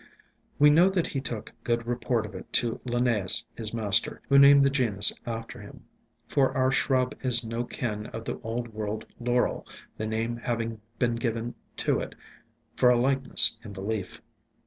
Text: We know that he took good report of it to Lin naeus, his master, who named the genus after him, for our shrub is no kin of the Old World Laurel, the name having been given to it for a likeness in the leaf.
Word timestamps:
We 0.57 0.71
know 0.71 0.89
that 0.89 1.05
he 1.05 1.21
took 1.21 1.51
good 1.63 1.85
report 1.85 2.25
of 2.25 2.33
it 2.33 2.51
to 2.53 2.81
Lin 2.85 3.03
naeus, 3.03 3.45
his 3.55 3.71
master, 3.71 4.19
who 4.27 4.39
named 4.39 4.63
the 4.63 4.71
genus 4.71 5.13
after 5.27 5.61
him, 5.61 5.85
for 6.27 6.57
our 6.57 6.71
shrub 6.71 7.13
is 7.21 7.45
no 7.45 7.65
kin 7.65 8.07
of 8.07 8.25
the 8.25 8.39
Old 8.39 8.69
World 8.73 9.05
Laurel, 9.19 9.67
the 9.97 10.07
name 10.07 10.37
having 10.37 10.81
been 10.97 11.17
given 11.17 11.53
to 11.77 11.99
it 11.99 12.15
for 12.75 12.89
a 12.89 12.97
likeness 12.97 13.59
in 13.63 13.73
the 13.73 13.81
leaf. 13.83 14.19